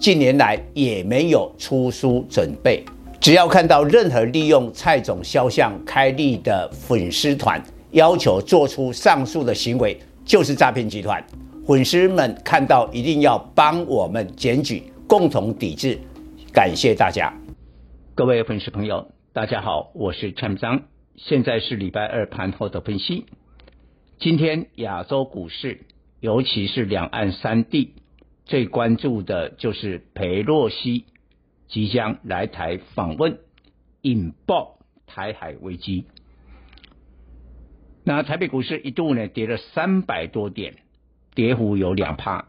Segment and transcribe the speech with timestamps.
[0.00, 2.82] 近年来也没有出书准备。
[3.20, 11.22] 只要看到任何利用蔡总肖像开立的粉丝团，要求做出上述的行为，就是诈骗集团。
[11.66, 15.98] 粉丝们看到一定要帮我们检举，共同抵制。
[16.50, 17.30] 感谢大家，
[18.14, 19.06] 各位粉丝朋友。
[19.34, 20.80] 大家好，我是蔡明彰，
[21.16, 23.26] 现在是礼拜二盘后的分析。
[24.18, 25.82] 今天亚洲股市，
[26.20, 27.92] 尤其是两岸三地，
[28.50, 31.04] 最关注的就是裴洛西
[31.68, 33.38] 即将来台访问，
[34.02, 36.06] 引爆台海危机。
[38.02, 40.78] 那台北股市一度呢跌了三百多点，
[41.36, 42.48] 跌幅有两趴，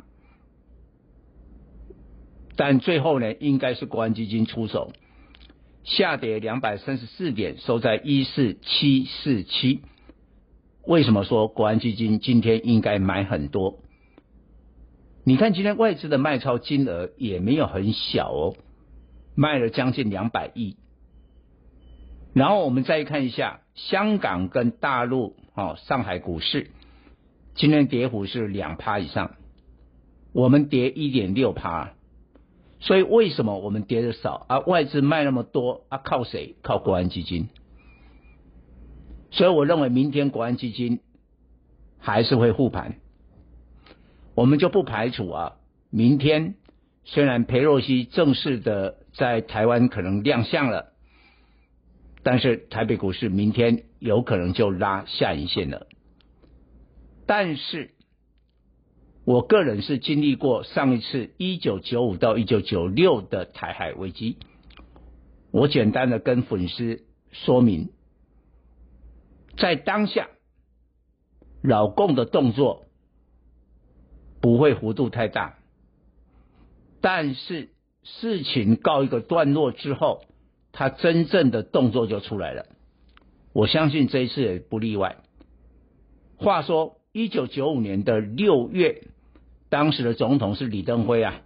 [2.55, 4.93] 但最后呢，应该是国安基金出手。
[5.83, 9.81] 下跌两百三十四点，收在一四七四七。
[10.83, 13.77] 为什么说国安基金今天应该买很多？
[15.23, 18.55] 你看今天外资的卖超金额也没有很小哦，
[19.35, 20.77] 卖了将近两百亿。
[22.33, 26.71] 然后我们再看一下香港跟大陆哦，上海股市
[27.55, 29.35] 今天跌幅是两趴以上，
[30.33, 31.93] 我们跌一点六趴。
[32.79, 34.59] 所以为什么我们跌的少啊？
[34.61, 35.99] 外资卖那么多啊？
[35.99, 36.55] 靠谁？
[36.63, 37.49] 靠国安基金。
[39.29, 40.99] 所以我认为明天国安基金
[41.99, 43.00] 还是会护盘。
[44.41, 45.57] 我们就不排除啊，
[45.91, 46.55] 明天
[47.03, 50.93] 虽然裴洛西正式的在台湾可能亮相了，
[52.23, 55.85] 但是台北股市明天有可能就拉下影线了。
[57.27, 57.91] 但是。
[59.23, 64.37] 我个人是经历过上一次一九九五到一九九六的台海危机，
[65.51, 67.89] 我简单的跟粉丝说明，
[69.57, 70.27] 在当下，
[71.61, 72.87] 老共的动作
[74.41, 75.57] 不会幅度太大，
[76.99, 77.69] 但是
[78.03, 80.25] 事情告一个段落之后，
[80.71, 82.65] 他真正的动作就出来了。
[83.53, 85.17] 我相信这一次也不例外。
[86.37, 89.03] 话说一九九五年的六月。
[89.69, 91.39] 当时的总统是李登辉啊，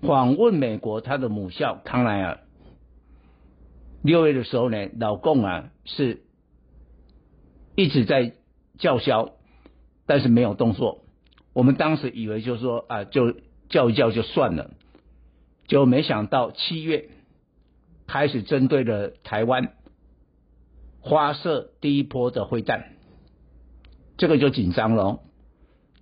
[0.00, 2.38] 访问美国他的母校康奈尔。
[4.00, 6.22] 六月的时候呢，老共啊是
[7.74, 8.32] 一直在
[8.78, 9.32] 叫嚣，
[10.06, 11.02] 但是没有动作。
[11.52, 13.34] 我们当时以为就是说啊，就
[13.68, 14.70] 叫一叫就算了，
[15.66, 17.08] 就没想到七月
[18.06, 19.72] 开始针对了台湾
[21.02, 22.92] 发射第一波的会弹，
[24.16, 25.20] 这个就紧张了。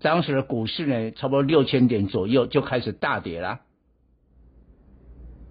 [0.01, 3.61] 当时的股市呢，差不多六千点左右就开始大跌了。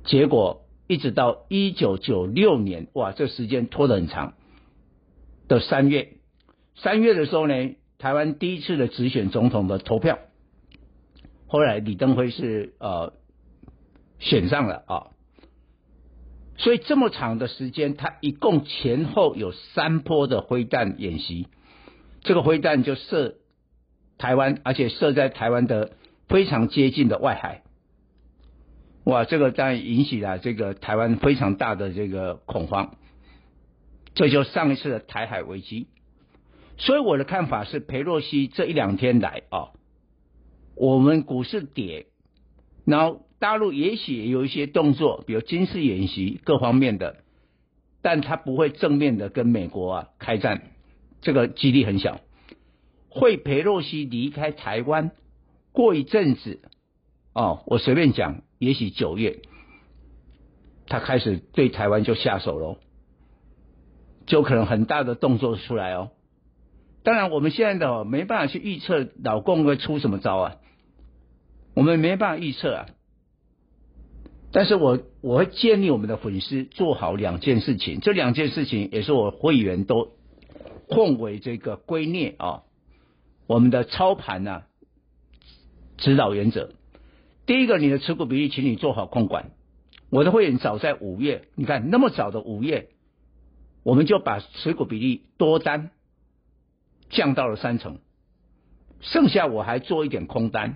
[0.04, 4.34] 结果一直到一九九六年，哇，这时间拖得很长。
[5.48, 6.14] 的三月，
[6.76, 7.54] 三月的时候呢，
[7.98, 10.20] 台湾第一次的直选总统的投票，
[11.48, 13.14] 后来李登辉是呃
[14.20, 15.08] 选上了啊。
[16.58, 21.48] 所以这么长的时间，他一共前后有三波的飞弹演习，
[22.22, 23.36] 这个飞弹就射。
[24.18, 25.92] 台湾，而且设在台湾的
[26.30, 27.64] 非常接近的外海，
[29.04, 32.96] 哇，这个当然引起了这个台湾非常大的这个恐慌，
[34.14, 35.90] 这就上一次的台海危机。
[36.78, 39.70] 所以我的看法是，裴洛西这一两天来啊，
[40.76, 42.08] 我们股市跌，
[42.86, 47.24] 然后大陆也许有一些动作，比如军事演习各方面的，
[48.02, 50.64] 但他不会正面的跟美国啊开战，
[51.22, 52.20] 这个几率很小。
[53.10, 55.12] 会裴洛西离开台湾，
[55.72, 56.60] 过一阵子，
[57.34, 59.40] 哦，我随便讲，也许九月，
[60.88, 62.78] 他开始对台湾就下手喽，
[64.26, 66.12] 就可能很大的动作出来哦。
[67.06, 70.56] 当然，我们现在的没办法去预测老共会出什么招啊，
[71.76, 72.86] 我们没办法预测啊。
[74.52, 80.14] 但是我我会建议我们的粉丝做好两件事情，这两件事情也是我会员都
[80.90, 82.64] 奉为这个圭臬啊。
[83.46, 84.64] 我们的操盘呢，
[85.98, 86.72] 指导原则，
[87.46, 89.52] 第一个，你的持股比例，请你做好控管。
[90.10, 92.88] 我的会员早在五月，你看那么早的五月，
[93.84, 95.92] 我们就把持股比例多单
[97.10, 98.00] 降到了三成，
[99.02, 100.76] 剩下我还做一点空单。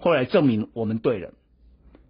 [0.00, 1.32] 后来证明我们对了，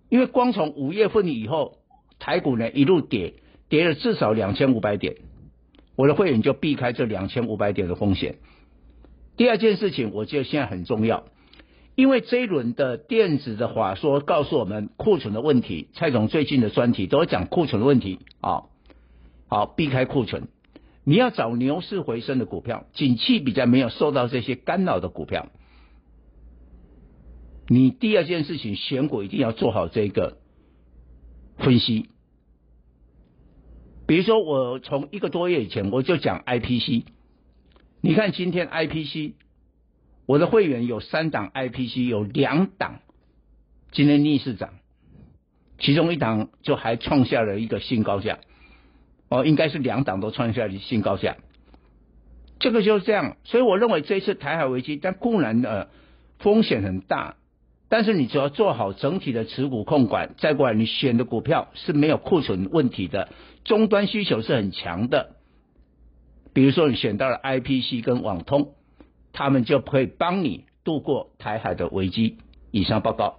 [0.09, 1.79] 因为光从五月份以后，
[2.19, 3.35] 台股呢一路跌，
[3.69, 5.17] 跌了至少两千五百点，
[5.97, 8.37] 我的会员就避开这两千五百点的风险。
[9.37, 11.25] 第二件事情，我觉得现在很重要，
[11.95, 18.65] 因为这一轮的电子的话说告诉我们库存的问题，蔡总最近的专题都讲库存的问题啊，
[19.47, 20.49] 好，避开库存，
[21.09, 25.49] 你要找牛市回升的股票，景气比较没有受到这些干扰的股票，
[27.67, 30.37] 你第二件事情选股一定要做好这个
[31.57, 32.11] 分析，
[34.07, 37.05] 比如说我从一个多月以前我就讲 IPC。
[38.03, 39.33] 你看今天 IPC，
[40.27, 43.01] 我的会员有三档 IPC，有两档
[43.93, 44.75] 今天逆势涨，
[45.79, 48.41] 其中一档就还创下了一个新高价，
[49.29, 51.37] 哦，应该是两档都创下了新高价，
[52.59, 53.37] 这个就是这样。
[53.45, 55.91] 所以我认为这一次台海危机，但固然的
[56.39, 57.37] 风险很大，
[57.89, 63.29] 但是你只要做好整体的持股控管，再过来你选的股票是没有库存问题的，
[63.65, 65.37] 终端需求是很强的。
[66.55, 68.73] 比如说，你选到了 IPC 跟网通，
[69.33, 72.39] 他们就可以帮你度过台海的危机。
[72.71, 73.39] 以上报告。